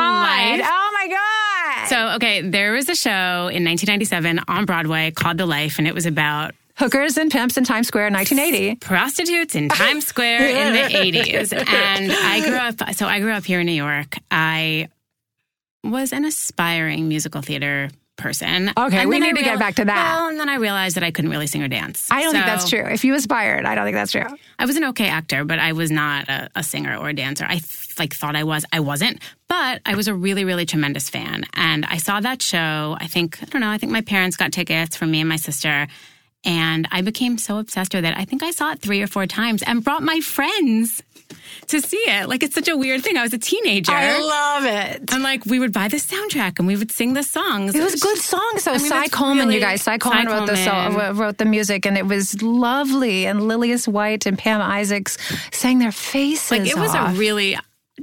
[0.61, 0.69] Life.
[0.71, 1.89] Oh my god!
[1.89, 5.95] So okay, there was a show in 1997 on Broadway called The Life, and it
[5.95, 8.77] was about Hookers and pimps in Times Square, in 1980.
[8.77, 11.53] prostitutes in Times Square in the 80s.
[11.53, 14.17] And I grew up, so I grew up here in New York.
[14.31, 14.89] I
[15.83, 18.71] was an aspiring musical theater person.
[18.77, 20.17] Okay, And we need to get back to that.
[20.17, 22.09] Well, and then I realized that I couldn't really sing or dance.
[22.11, 22.85] I don't think that's true.
[22.85, 24.25] If you aspired, I don't think that's true.
[24.59, 27.45] I was an okay actor, but I was not a, a singer or a dancer.
[27.49, 27.61] I
[27.99, 28.65] like thought I was.
[28.73, 31.45] I wasn't, but I was a really, really tremendous fan.
[31.55, 32.97] And I saw that show.
[33.01, 33.71] I think I don't know.
[33.71, 35.87] I think my parents got tickets for me and my sister.
[36.45, 38.15] And I became so obsessed with it.
[38.17, 41.03] I think I saw it three or four times and brought my friends
[41.67, 42.29] to see it.
[42.29, 43.17] Like it's such a weird thing.
[43.17, 43.93] I was a teenager.
[43.93, 45.13] I love it.
[45.13, 47.75] and like we would buy the soundtrack and we would sing the songs.
[47.75, 48.65] It was a good songs.
[48.65, 49.83] So mean, Cy Coleman, you guys.
[49.83, 53.27] Cy Cy Coleman wrote the song, wrote the music, and it was lovely.
[53.27, 55.19] And Lillias White and Pam Isaacs
[55.53, 56.51] sang their faces.
[56.51, 57.15] Like it was off.
[57.15, 57.57] a really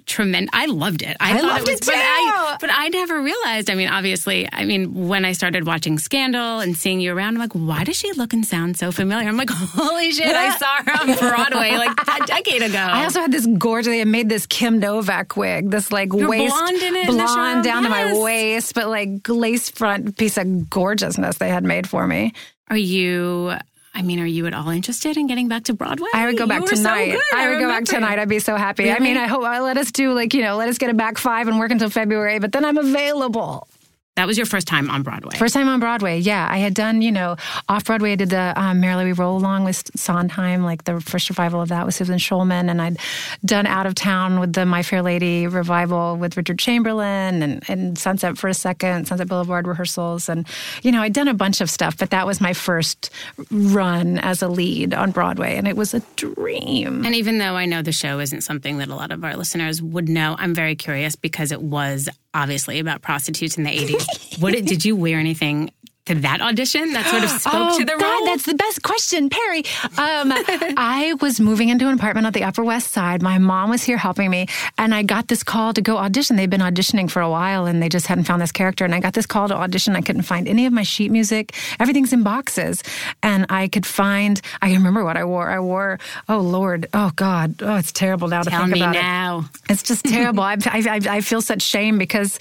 [0.05, 0.49] tremendous.
[0.53, 1.15] I loved it.
[1.19, 2.57] I, I thought loved it was, it but I, too.
[2.61, 3.69] but I never realized.
[3.69, 7.41] I mean, obviously, I mean, when I started watching Scandal and seeing you around, I'm
[7.41, 9.27] like, why does she look and sound so familiar?
[9.27, 12.77] I'm like, holy shit, I saw her on Broadway like a decade ago.
[12.77, 13.87] I also had this gorgeous.
[13.87, 17.17] They had made this Kim Novak wig, this like You're waist blonde in it in
[17.17, 21.63] the blonde down to my waist, but like lace front piece of gorgeousness they had
[21.63, 22.33] made for me.
[22.69, 23.53] are you?
[23.97, 26.09] I mean, are you at all interested in getting back to Broadway?
[26.13, 27.11] I would go back You so tonight.
[27.11, 27.21] good.
[27.33, 28.19] I would go back tonight.
[28.19, 28.91] I'd be so happy.
[28.91, 30.93] I mean, I hope uh, let us do like you know, let us get a
[30.93, 33.67] back five and work until February, but then I'm available.
[34.15, 35.35] That was your first time on Broadway.
[35.35, 36.47] First time on Broadway, yeah.
[36.49, 37.35] I had done, you know,
[37.67, 38.13] off Broadway.
[38.13, 41.67] I did the um, Merrily We Roll Along with Sondheim, like the first revival of
[41.67, 42.97] that with Susan Schulman, and I'd
[43.43, 47.97] done out of town with the My Fair Lady revival with Richard Chamberlain, and, and
[47.97, 50.47] Sunset for a Second, Sunset Boulevard rehearsals, and
[50.81, 53.09] you know, I'd done a bunch of stuff, but that was my first
[53.51, 57.03] run as a lead on Broadway, and it was a dream.
[57.03, 59.81] And even though I know the show isn't something that a lot of our listeners
[59.81, 64.04] would know, I'm very curious because it was obviously about prostitutes in the 80s.
[64.39, 65.71] What did, did you wear anything
[66.05, 68.25] to that audition that sort of spoke to the Oh, God, role?
[68.25, 69.59] that's the best question, Perry.
[69.97, 70.31] Um,
[70.77, 73.21] I was moving into an apartment on the Upper West Side.
[73.23, 74.45] My mom was here helping me,
[74.77, 76.35] and I got this call to go audition.
[76.35, 78.85] They'd been auditioning for a while, and they just hadn't found this character.
[78.85, 79.95] And I got this call to audition.
[79.95, 81.55] I couldn't find any of my sheet music.
[81.79, 82.83] Everything's in boxes,
[83.23, 84.39] and I could find.
[84.61, 85.49] I remember what I wore.
[85.49, 85.99] I wore.
[86.29, 86.87] Oh Lord.
[86.93, 87.55] Oh God.
[87.63, 88.99] Oh, it's terrible now to Tell think about it.
[88.99, 89.49] now.
[89.69, 90.43] It's just terrible.
[90.43, 92.37] I, I, I feel such shame because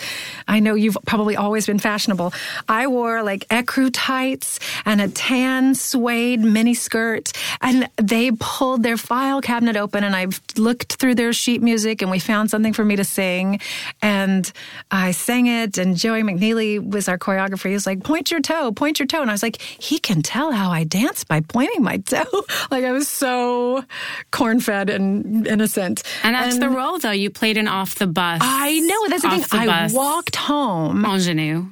[0.48, 2.34] I know you've probably always been fashionable.
[2.68, 8.96] I wore like ecru tights and a tan suede mini skirt, and they pulled their
[8.96, 12.84] file cabinet open, and I looked through their sheet music, and we found something for
[12.84, 13.60] me to sing,
[14.02, 14.50] and
[14.90, 15.78] I sang it.
[15.78, 17.68] And Joey McKneely was our choreographer.
[17.68, 20.22] He was like, "Point your toe, point your toe," and I was like, "He can
[20.22, 23.84] tell how I dance by pointing my toe." like I was so
[24.30, 26.02] corn-fed and innocent.
[26.22, 27.10] And that's the role, though.
[27.10, 28.40] You played an off the bus.
[28.42, 29.08] I know.
[29.08, 29.40] That's the thing.
[29.40, 31.66] The I bus walked home ingenue.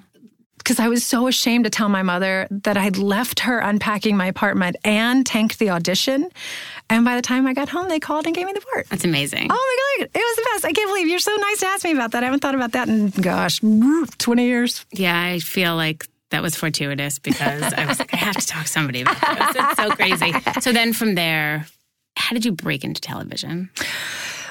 [0.62, 4.27] Because I was so ashamed to tell my mother that I'd left her unpacking my
[4.27, 6.29] apartment and tanked the audition.
[6.90, 8.88] And by the time I got home, they called and gave me the part.
[8.88, 9.48] That's amazing.
[9.51, 10.64] Oh my God, it was the best.
[10.64, 12.22] I can't believe you're so nice to ask me about that.
[12.22, 14.85] I haven't thought about that in, gosh, mm, 20 years.
[14.92, 18.62] Yeah, I feel like that was fortuitous because I was like, I have to talk
[18.64, 19.57] to somebody about this.
[19.57, 20.33] It's so crazy.
[20.61, 21.66] So then from there,
[22.16, 23.68] how did you break into television?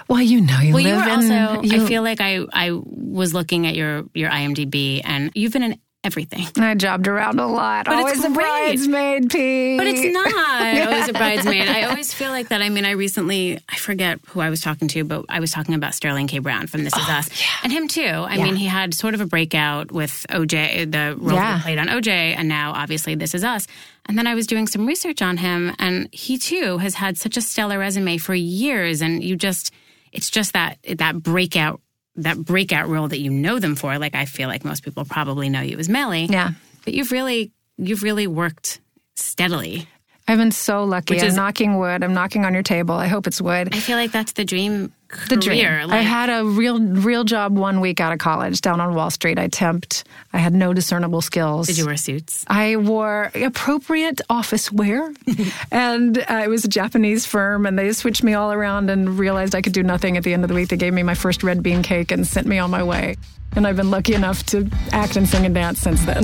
[0.08, 1.32] Well, you know, you Well, you live were in.
[1.32, 1.62] also.
[1.64, 5.64] you- I feel like I I was looking at your your IMDb, and you've been
[5.64, 6.48] in everything.
[6.58, 7.86] I jobbed around a lot.
[7.86, 9.78] But it's Always a bridesmaid, Pete.
[9.78, 11.68] But it's not always a bridesmaid.
[11.70, 12.62] I always feel like that.
[12.62, 15.76] I mean, I recently, I forget who I was talking to, but I was talking
[15.76, 16.40] about Sterling K.
[16.40, 17.30] Brown from This Is oh, Us.
[17.64, 18.02] And him too.
[18.02, 18.44] I Yeah.
[18.46, 21.58] mean, he had sort of a breakout with OJ, the role Yeah.
[21.58, 23.68] he played on OJ, and now obviously This Is Us.
[24.08, 27.38] And then I was doing some research on him, and he too has had such
[27.38, 29.02] a stellar resume for years.
[29.02, 29.72] And you just,
[30.12, 31.80] it's just that, that breakout.
[32.16, 35.50] That breakout role that you know them for, like I feel like most people probably
[35.50, 36.26] know you as Mellie.
[36.26, 36.52] Yeah.
[36.84, 38.82] But you've really, you've really worked
[39.16, 39.88] steadily.
[40.28, 41.14] I've been so lucky.
[41.16, 42.04] Which I'm is- knocking wood.
[42.04, 42.96] I'm knocking on your table.
[42.96, 43.74] I hope it's wood.
[43.74, 44.94] I feel like that's the dream
[45.30, 45.60] the dream.
[45.60, 45.86] career.
[45.88, 49.40] I had a real real job one week out of college down on Wall Street.
[49.40, 50.04] I temped.
[50.34, 51.68] I had no discernible skills.
[51.68, 52.46] Did you wear suits?
[52.48, 55.14] I wore appropriate office wear,
[55.72, 59.56] and uh, it was a Japanese firm, and they switched me all around and realized
[59.56, 60.70] I could do nothing at the end of the week.
[60.70, 63.16] They gave me my first red bean cake and sent me on my way.
[63.54, 66.24] And I've been lucky enough to act and sing and dance since then.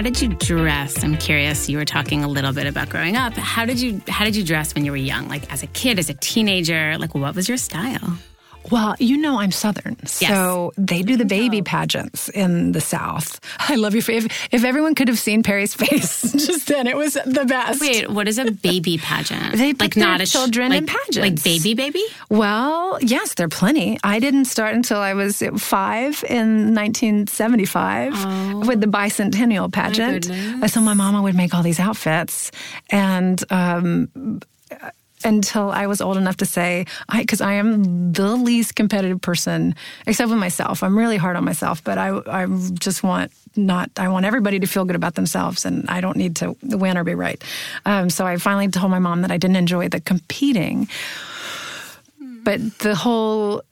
[0.00, 1.04] How did you dress?
[1.04, 1.68] I'm curious.
[1.68, 3.34] You were talking a little bit about growing up.
[3.34, 5.28] How did you how did you dress when you were young?
[5.28, 6.96] Like as a kid, as a teenager?
[6.96, 8.16] Like what was your style?
[8.70, 13.40] Well, you know I'm Southern, so they do the baby pageants in the South.
[13.58, 14.02] I love you.
[14.06, 17.80] If if everyone could have seen Perry's face just then, it was the best.
[17.80, 19.56] Wait, what is a baby pageant?
[19.56, 21.18] They put like their not a sh- children in like, pageants.
[21.18, 22.04] Like baby baby?
[22.28, 23.98] Well, yes, there are plenty.
[24.04, 30.28] I didn't start until I was five in 1975 with the bicentennial pageant.
[30.28, 30.72] goodness.
[30.72, 32.52] so my mama would make all these outfits,
[32.90, 34.40] and um,
[35.24, 39.74] until I was old enough to say, because I, am the least competitive person,
[40.06, 40.82] except with myself.
[40.82, 43.90] I'm really hard on myself, but I, I just want not.
[43.96, 47.04] I want everybody to feel good about themselves, and I don't need to win or
[47.04, 47.42] be right.
[47.84, 50.88] Um, so I finally told my mom that I didn't enjoy the competing,
[52.44, 53.62] but the whole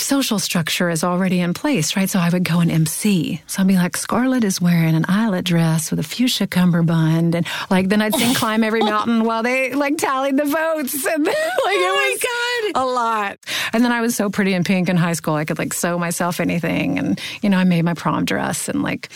[0.00, 2.08] social structure is already in place, right?
[2.08, 3.40] So I would go and MC.
[3.46, 7.34] So I'd be like, Scarlett is wearing an eyelet dress with a fuchsia cummerbund.
[7.34, 11.06] And like, then I'd sing Climb Every Mountain while they like tallied the votes.
[11.10, 13.38] And like, it was a lot.
[13.72, 15.34] And then I was so pretty in pink in high school.
[15.34, 16.98] I could like sew myself anything.
[16.98, 19.08] And, you know, I made my prom dress and like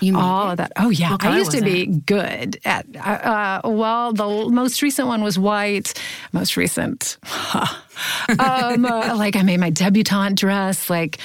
[0.00, 0.52] You all it?
[0.52, 0.72] of that.
[0.76, 1.16] Oh, yeah.
[1.20, 5.92] I used to be good at, uh, well, the most recent one was white.
[6.32, 7.18] Most recent.
[8.38, 10.88] um, uh, like I made my debutante dress.
[10.90, 11.18] Like,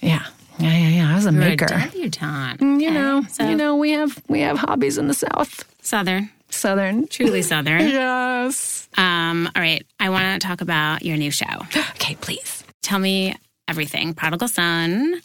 [0.00, 0.26] yeah,
[0.58, 1.12] yeah, yeah, yeah.
[1.12, 1.66] I was a You're maker.
[1.66, 2.60] a debutante.
[2.60, 6.30] you know, so you know, we have we have hobbies in the South, Southern.
[6.50, 7.06] Southern.
[7.06, 7.80] Truly Southern.
[7.88, 8.86] Yes.
[8.98, 9.86] Um, all right.
[9.98, 11.46] I want to talk about your new show.
[11.94, 12.62] Okay, please.
[12.82, 13.34] Tell me
[13.68, 14.12] everything.
[14.12, 15.20] Prodigal Son.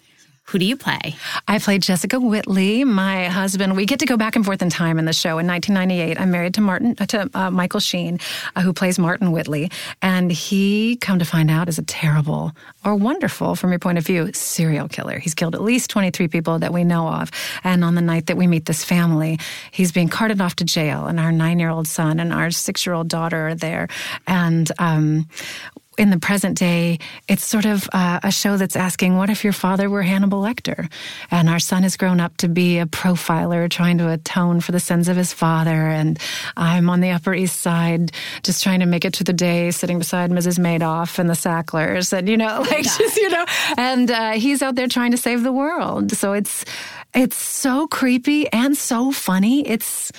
[0.49, 1.15] Who do you play?
[1.49, 2.85] I play Jessica Whitley.
[2.85, 3.75] My husband.
[3.75, 5.39] We get to go back and forth in time in the show.
[5.39, 8.17] In 1998, I'm married to Martin to uh, Michael Sheen,
[8.55, 9.69] uh, who plays Martin Whitley,
[10.01, 12.53] and he, come to find out, is a terrible
[12.85, 15.19] or wonderful, from your point of view, serial killer.
[15.19, 17.29] He's killed at least 23 people that we know of.
[17.65, 19.39] And on the night that we meet this family,
[19.71, 23.55] he's being carted off to jail, and our nine-year-old son and our six-year-old daughter are
[23.55, 23.89] there,
[24.25, 24.71] and.
[24.79, 25.27] Um,
[25.97, 29.53] in the present day, it's sort of uh, a show that's asking, what if your
[29.53, 30.91] father were Hannibal Lecter?
[31.31, 34.79] And our son has grown up to be a profiler trying to atone for the
[34.79, 35.71] sins of his father.
[35.71, 36.19] And
[36.55, 38.11] I'm on the Upper East Side
[38.43, 40.59] just trying to make it to the day, sitting beside Mrs.
[40.59, 42.13] Madoff and the Sacklers.
[42.13, 43.45] And, you know, like just, you know,
[43.77, 46.11] and uh, he's out there trying to save the world.
[46.11, 46.63] So it's,
[47.15, 49.67] it's so creepy and so funny.
[49.67, 50.11] It's,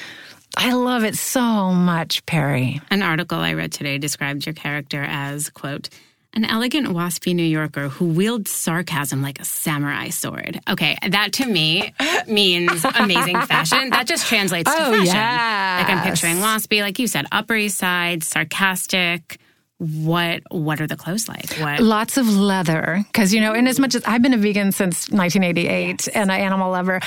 [0.61, 2.81] I love it so much, Perry.
[2.91, 5.89] An article I read today described your character as, quote,
[6.35, 10.61] an elegant, waspy New Yorker who wields sarcasm like a samurai sword.
[10.69, 11.95] Okay, that to me
[12.29, 13.91] means amazing fashion.
[13.91, 15.15] That just translates to Oh, fashion.
[15.15, 19.39] Like I'm picturing waspy, like you said, Upper East Side, sarcastic.
[19.79, 21.53] What what are the clothes like?
[21.59, 24.73] What Lots of leather, because you know, in as much as I've been a vegan
[24.73, 26.99] since 1988 and an animal lover,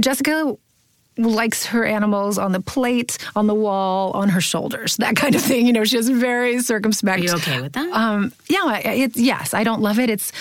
[0.00, 0.56] Jessica
[1.18, 5.40] likes her animals on the plate, on the wall, on her shoulders, that kind of
[5.40, 5.66] thing.
[5.66, 7.20] You know, she very circumspect.
[7.20, 7.92] are you okay with that?
[7.92, 10.10] Um, yeah, it, yes, I don't love it.
[10.10, 10.32] It's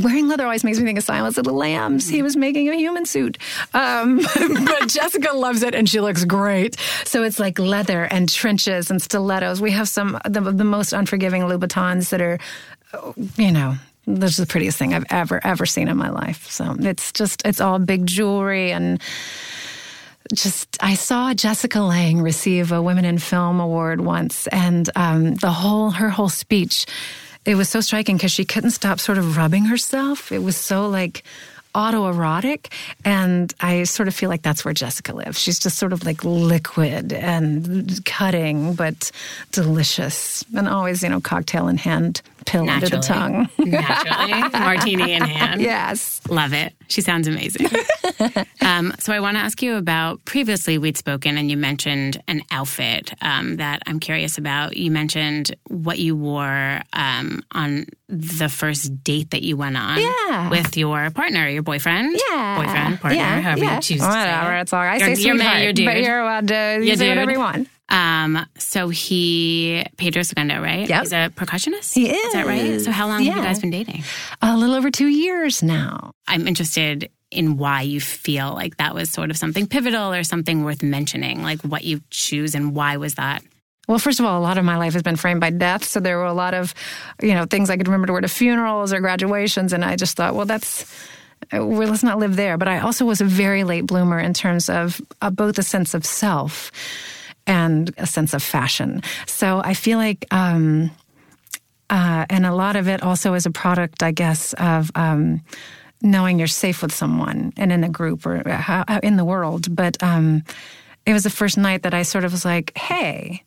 [0.00, 2.08] wearing leather always makes me think of Silence of the Lambs.
[2.08, 3.38] He was making a human suit,
[3.74, 6.76] um, but Jessica loves it and she looks great.
[7.04, 9.60] So it's like leather and trenches and stilettos.
[9.60, 12.38] We have some the, the most unforgiving Louboutins that are,
[13.36, 13.76] you know.
[14.04, 16.50] This is the prettiest thing I've ever ever seen in my life.
[16.50, 19.00] So it's just it's all big jewelry and
[20.32, 25.50] just I saw Jessica Lange receive a Women in Film award once, and um, the
[25.50, 26.86] whole her whole speech.
[27.44, 30.30] It was so striking because she couldn't stop sort of rubbing herself.
[30.30, 31.24] It was so like
[31.74, 32.72] autoerotic,
[33.04, 35.40] and I sort of feel like that's where Jessica lives.
[35.40, 39.10] She's just sort of like liquid and cutting, but
[39.50, 43.48] delicious, and always you know cocktail in hand, pill under the tongue.
[43.58, 44.42] Naturally.
[44.52, 45.60] Martini in hand.
[45.60, 46.20] yes.
[46.28, 46.74] Love it.
[46.92, 47.66] She sounds amazing.
[48.60, 52.42] um, so I want to ask you about previously we'd spoken and you mentioned an
[52.50, 54.76] outfit um, that I'm curious about.
[54.76, 60.50] You mentioned what you wore um, on the first date that you went on Yeah.
[60.50, 62.20] with your partner, your boyfriend.
[62.30, 62.62] Yeah.
[62.62, 63.40] Boyfriend, partner, yeah.
[63.40, 63.74] however yeah.
[63.76, 64.56] you choose to say Whatever.
[64.56, 64.60] it.
[64.60, 65.00] It's all right.
[65.02, 65.86] I Your- say your sweetheart, man, your dude.
[65.86, 67.68] but you're allowed to Your you say whatever you want.
[67.92, 70.88] Um, so he, Pedro Segundo, right?
[70.88, 71.00] Yep.
[71.02, 71.92] He's a percussionist?
[71.92, 72.80] He Is that right?
[72.80, 74.02] So how long have you guys been dating?
[74.40, 76.12] A little over two years now.
[76.26, 80.64] I'm interested in why you feel like that was sort of something pivotal or something
[80.64, 83.42] worth mentioning, like what you choose and why was that?
[83.88, 85.84] Well, first of all, a lot of my life has been framed by death.
[85.84, 86.72] So there were a lot of,
[87.20, 89.74] you know, things I could remember to wear to funerals or graduations.
[89.74, 90.90] And I just thought, well, that's,
[91.52, 92.56] well, let's not live there.
[92.56, 95.92] But I also was a very late bloomer in terms of uh, both a sense
[95.92, 96.70] of self
[97.46, 99.02] and a sense of fashion.
[99.26, 100.90] So I feel like, um,
[101.90, 105.42] uh, and a lot of it also is a product, I guess, of um,
[106.00, 109.74] knowing you're safe with someone and in a group or how, in the world.
[109.74, 110.44] But um,
[111.06, 113.42] it was the first night that I sort of was like, hey,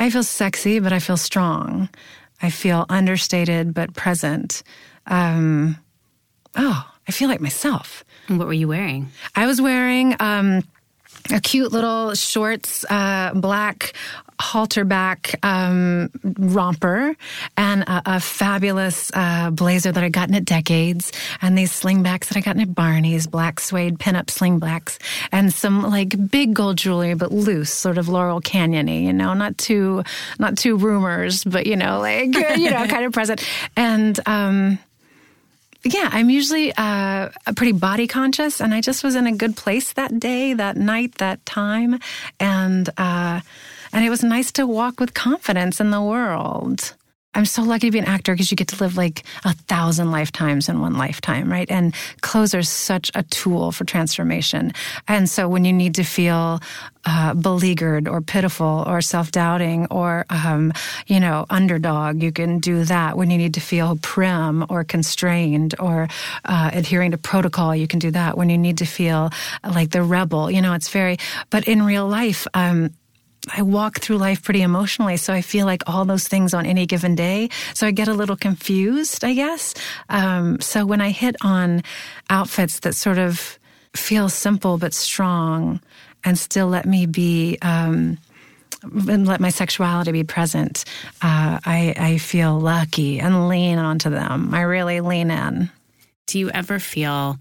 [0.00, 1.88] I feel sexy, but I feel strong.
[2.40, 4.62] I feel understated, but present.
[5.06, 5.76] Um,
[6.56, 8.04] oh, I feel like myself.
[8.28, 9.10] And what were you wearing?
[9.34, 10.62] I was wearing um,
[11.32, 13.94] a cute little shorts, uh, black
[14.40, 17.16] halter back um, romper,
[17.56, 21.12] and a, a fabulous uh, blazer that I'd gotten at Decades,
[21.42, 24.98] and these slingbacks that I gotten at Barney's, black suede pinup slingbacks,
[25.32, 29.58] and some like big gold jewelry, but loose, sort of Laurel Canyony, you know, not
[29.58, 30.02] too,
[30.38, 33.44] not too rumors, but you know, like you know, kind of present,
[33.76, 34.18] and.
[34.26, 34.78] Um,
[35.92, 39.92] yeah, I'm usually uh, pretty body conscious, and I just was in a good place
[39.94, 41.98] that day, that night, that time,
[42.38, 43.40] and uh,
[43.92, 46.94] and it was nice to walk with confidence in the world.
[47.34, 50.10] I'm so lucky to be an actor because you get to live like a thousand
[50.10, 51.70] lifetimes in one lifetime, right?
[51.70, 54.72] And clothes are such a tool for transformation.
[55.06, 56.60] And so when you need to feel
[57.04, 60.72] uh, beleaguered or pitiful or self doubting or, um,
[61.06, 63.16] you know, underdog, you can do that.
[63.16, 66.08] When you need to feel prim or constrained or
[66.44, 68.36] uh, adhering to protocol, you can do that.
[68.36, 69.30] When you need to feel
[69.62, 71.18] like the rebel, you know, it's very,
[71.50, 72.90] but in real life, um,
[73.56, 76.86] I walk through life pretty emotionally, so I feel like all those things on any
[76.86, 77.48] given day.
[77.74, 79.74] So I get a little confused, I guess.
[80.08, 81.82] Um, so when I hit on
[82.30, 83.58] outfits that sort of
[83.94, 85.80] feel simple but strong
[86.24, 88.18] and still let me be, um,
[88.82, 90.84] and let my sexuality be present,
[91.22, 94.54] uh, I, I feel lucky and lean onto them.
[94.54, 95.70] I really lean in.
[96.26, 97.38] Do you ever feel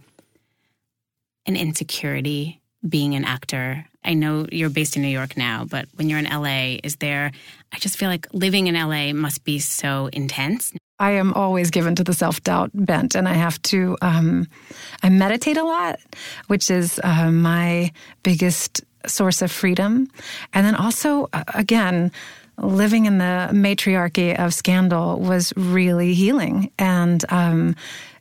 [1.45, 3.85] an insecurity being an actor?
[4.07, 7.31] I know you're based in New York now, but when you're in LA, is there,
[7.73, 10.73] I just feel like living in LA must be so intense.
[10.97, 13.97] I am always given to the self doubt bent, and I have to.
[14.01, 14.47] Um,
[15.03, 15.99] I meditate a lot,
[16.47, 17.91] which is uh, my
[18.23, 20.09] biggest source of freedom,
[20.53, 22.11] and then also, uh, again,
[22.57, 27.23] living in the matriarchy of scandal was really healing, and.
[27.29, 27.75] Um,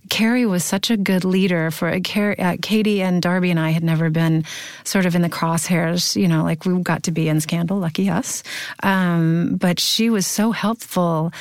[0.09, 2.01] Kerry was such a good leader for uh,
[2.39, 4.45] uh, Katie and Darby and I had never been
[4.85, 8.09] sort of in the crosshairs, you know, like we got to be in Scandal, lucky
[8.09, 8.43] us.
[8.83, 11.33] Um, but she was so helpful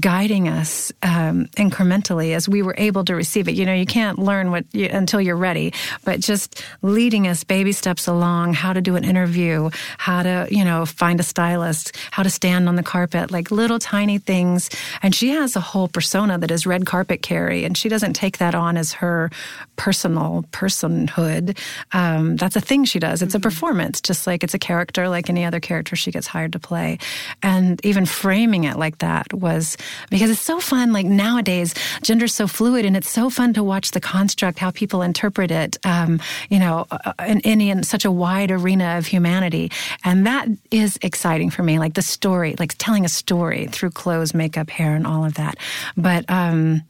[0.00, 3.54] guiding us um, incrementally as we were able to receive it.
[3.54, 5.72] You know, you can't learn what you, until you're ready,
[6.04, 10.64] but just leading us baby steps along, how to do an interview, how to, you
[10.64, 14.70] know, find a stylist, how to stand on the carpet, like little tiny things.
[15.02, 18.38] And she has a whole persona that is red carpet Kerry, and she doesn't take
[18.38, 19.30] that on as her
[19.76, 21.58] personal personhood.
[21.92, 23.22] Um, that's a thing she does.
[23.22, 26.52] It's a performance, just like it's a character, like any other character she gets hired
[26.52, 26.98] to play.
[27.42, 29.76] And even framing it like that was
[30.10, 30.92] because it's so fun.
[30.92, 35.02] Like nowadays, gender's so fluid, and it's so fun to watch the construct, how people
[35.02, 35.78] interpret it.
[35.84, 39.70] Um, you know, uh, in, in, in such a wide arena of humanity,
[40.04, 41.78] and that is exciting for me.
[41.78, 45.58] Like the story, like telling a story through clothes, makeup, hair, and all of that.
[45.96, 46.82] But um,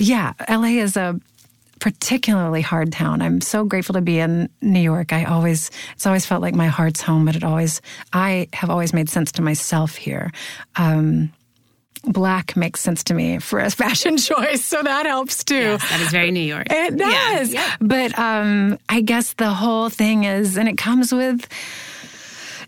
[0.00, 1.20] yeah, LA is a
[1.80, 3.22] particularly hard town.
[3.22, 5.12] I'm so grateful to be in New York.
[5.12, 7.80] I always, it's always felt like my heart's home, but it always,
[8.12, 10.30] I have always made sense to myself here.
[10.76, 11.32] Um,
[12.04, 15.54] black makes sense to me for a fashion choice, so that helps too.
[15.54, 16.66] Yes, that is very New York.
[16.70, 17.52] It does.
[17.52, 17.76] Yeah, yeah.
[17.80, 21.48] But um, I guess the whole thing is, and it comes with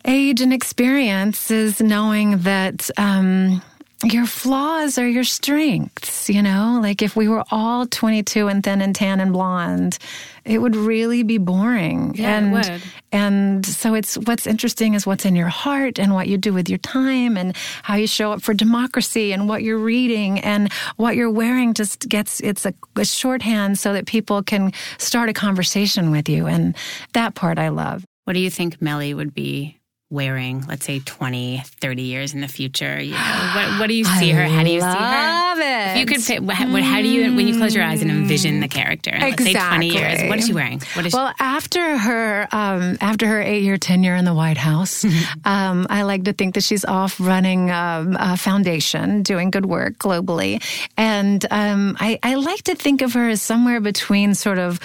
[0.05, 2.91] age and experience, is knowing that.
[2.97, 3.63] Um,
[4.05, 6.79] your flaws are your strengths, you know?
[6.83, 9.99] Like if we were all 22 and thin and tan and blonde,
[10.45, 12.15] it would really be boring.
[12.15, 12.83] Yeah, and, it would.
[13.13, 16.69] And so it's what's interesting is what's in your heart and what you do with
[16.69, 21.15] your time and how you show up for democracy and what you're reading and what
[21.15, 26.11] you're wearing just gets it's a, a shorthand so that people can start a conversation
[26.11, 26.47] with you.
[26.47, 26.75] And
[27.13, 28.05] that part I love.
[28.25, 29.79] What do you think Mellie would be
[30.13, 33.01] wearing, let's say 20, 30 years in the future?
[33.01, 34.45] You know, what, what do you see I her?
[34.45, 35.43] How do you see her?
[35.55, 35.99] love it.
[35.99, 39.11] You could say, how do you, when you close your eyes and envision the character?
[39.11, 39.53] And exactly.
[39.55, 40.29] Let's say 20 years.
[40.29, 40.81] What is she wearing?
[40.95, 41.35] What is well, she?
[41.41, 45.05] after her, um, after her eight year tenure in the White House,
[45.45, 49.95] um, I like to think that she's off running um, a foundation, doing good work
[49.99, 50.63] globally.
[50.97, 54.81] And um, I, I like to think of her as somewhere between sort of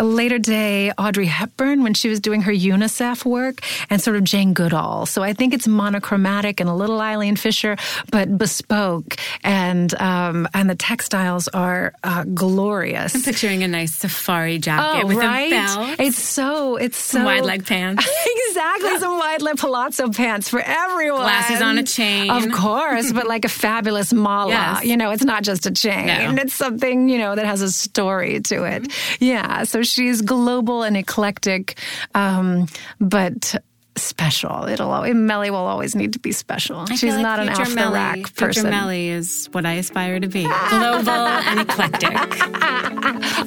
[0.00, 4.24] a later day Audrey Hepburn when she was doing her UNICEF work and sort of
[4.24, 5.04] Jane Goodall.
[5.04, 7.76] So I think it's monochromatic and a little Eileen Fisher,
[8.10, 9.16] but bespoke.
[9.44, 13.14] And, um, and the textiles are uh, glorious.
[13.14, 15.48] I'm picturing a nice safari jacket oh, with right?
[15.48, 16.00] a belt.
[16.00, 17.22] It's so, it's so.
[17.22, 18.08] Wide leg pants.
[18.48, 18.98] exactly.
[18.98, 21.20] Some wide leg palazzo pants for everyone.
[21.20, 22.30] Glasses on a chain.
[22.30, 24.52] Of course, but like a fabulous mala.
[24.52, 24.84] Yes.
[24.84, 26.06] You know, it's not just a chain.
[26.06, 26.42] No.
[26.42, 28.84] It's something, you know, that has a story to it.
[28.84, 29.24] Mm-hmm.
[29.24, 29.64] Yeah.
[29.64, 31.78] So she's global and eclectic,
[32.14, 32.66] um,
[33.00, 33.54] but
[33.96, 34.64] special.
[34.64, 36.78] It'll always, Mellie will always need to be special.
[36.88, 38.64] I She's like not an off Mellie, rack Future.
[38.64, 40.44] Mellie is what I aspire to be.
[40.70, 42.10] Global and eclectic.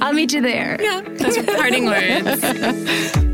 [0.01, 0.77] I'll meet you there.
[0.79, 3.17] Yeah, those are parting words.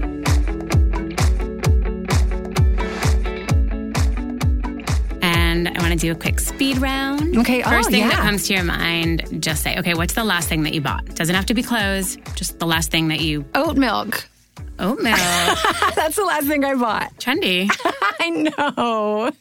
[5.90, 7.36] want to do a quick speed round.
[7.38, 10.48] Okay, oh, First thing that comes to your mind, just say, okay, what's the last
[10.48, 11.04] thing that you bought?
[11.16, 13.44] Doesn't have to be clothes, just the last thing that you.
[13.56, 14.30] Oat milk.
[14.78, 15.18] Oat milk.
[15.96, 17.12] That's the last thing I bought.
[17.16, 17.72] Trendy.
[18.20, 19.32] I know.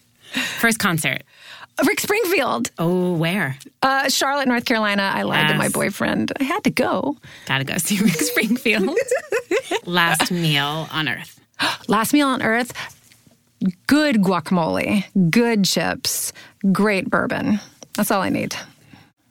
[0.58, 1.22] First concert.
[1.84, 2.70] Rick Springfield.
[2.78, 3.58] Oh, where?
[3.82, 5.02] Uh, Charlotte, North Carolina.
[5.02, 6.32] I lied to my boyfriend.
[6.40, 7.18] I had to go.
[7.44, 8.96] Gotta go see Rick Springfield.
[9.84, 11.38] last meal on earth.
[11.88, 12.72] Last meal on earth.
[13.86, 16.32] Good guacamole, good chips,
[16.72, 17.60] great bourbon.
[17.94, 18.54] That's all I need.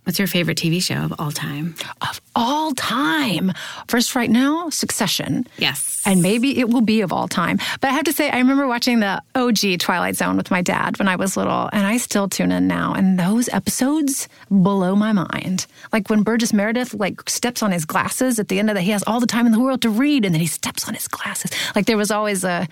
[0.08, 1.76] What's your favorite TV show of all time?
[2.00, 3.52] Of all time.
[3.90, 5.46] First, right now, Succession.
[5.58, 6.02] Yes.
[6.06, 7.60] And maybe it will be of all time.
[7.82, 10.98] But I have to say, I remember watching the OG Twilight Zone with my dad
[10.98, 12.94] when I was little, and I still tune in now.
[12.94, 15.68] And those episodes blow my mind.
[15.92, 18.92] Like when Burgess Meredith like steps on his glasses at the end of the, he
[18.92, 21.10] has all the time in the world to read, and then he steps on his
[21.10, 21.52] glasses.
[21.76, 22.70] Like there was always a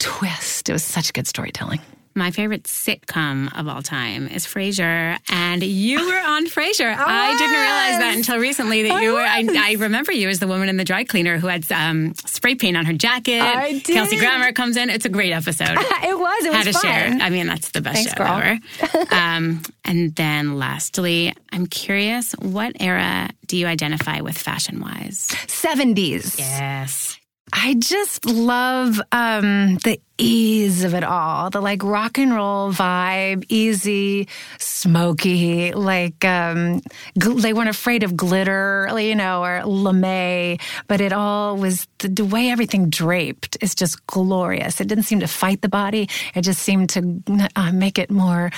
[0.00, 0.68] twist.
[0.68, 1.80] It was such good storytelling.
[2.12, 6.92] My favorite sitcom of all time is Frasier, and you were on Frasier.
[6.92, 9.20] I didn't realize that until recently that you were.
[9.20, 12.56] I, I remember you as the woman in the dry cleaner who had um, spray
[12.56, 13.40] paint on her jacket.
[13.40, 13.84] I did.
[13.84, 14.90] Kelsey Grammer comes in.
[14.90, 15.78] It's a great episode.
[16.02, 16.44] It was.
[16.44, 16.82] It was Had to fun.
[16.82, 17.18] share.
[17.26, 18.58] I mean, that's the best Thanks, show girl.
[18.90, 19.14] ever.
[19.14, 25.28] um, and then, lastly, I'm curious, what era do you identify with fashion wise?
[25.46, 26.38] 70s.
[26.38, 27.19] Yes.
[27.52, 31.50] I just love um, the ease of it all.
[31.50, 34.28] The like rock and roll vibe, easy,
[34.58, 35.72] smoky.
[35.72, 36.80] Like um,
[37.18, 40.58] gl- they weren't afraid of glitter, you know, or lame.
[40.86, 44.80] But it all was the, the way everything draped is just glorious.
[44.80, 46.08] It didn't seem to fight the body.
[46.34, 47.22] It just seemed to
[47.56, 48.50] uh, make it more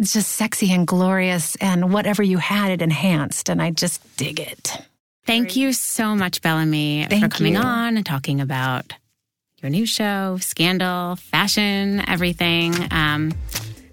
[0.00, 1.56] just sexy and glorious.
[1.56, 3.48] And whatever you had, it enhanced.
[3.48, 4.78] And I just dig it.
[5.26, 7.60] Thank you so much, Bellamy, for coming you.
[7.60, 8.92] on and talking about
[9.62, 12.74] your new show, Scandal, fashion, everything.
[12.90, 13.32] Um,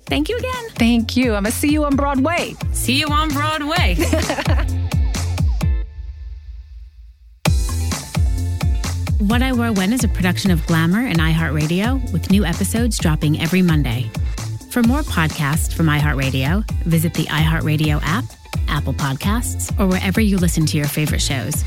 [0.05, 0.69] thank you again.
[0.71, 1.36] Thank you.
[1.36, 2.55] I'm going to see you on Broadway.
[2.71, 3.97] See you on Broadway.
[9.19, 13.41] What I Wore When is a production of Glamour and iHeartRadio, with new episodes dropping
[13.41, 14.09] every Monday.
[14.69, 18.25] For more podcasts from iHeartRadio, visit the iHeartRadio app,
[18.68, 21.63] Apple Podcasts, or wherever you listen to your favorite shows.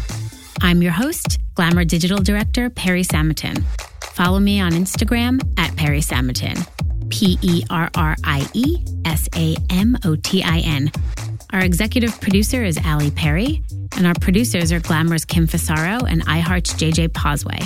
[0.60, 3.62] I'm your host, Glamour Digital Director Perrie Samotin.
[4.12, 6.66] Follow me on Instagram at Perrie Samotin.
[7.10, 10.90] P E R R I E S A M O T I N.
[11.52, 13.62] Our executive producer is Ali Perry,
[13.96, 17.60] and our producers are Glamour's Kim Fasaro and iHeart's JJ Posway.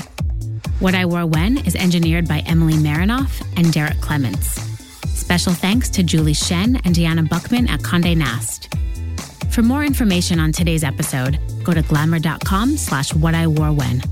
[0.80, 4.60] What I Wore When is engineered by Emily Marinoff and Derek Clements.
[5.08, 8.74] Special thanks to Julie Shen and Deanna Buckman at Conde Nast.
[9.50, 14.02] For more information on today's episode, go to glamour.com slash what I wore when.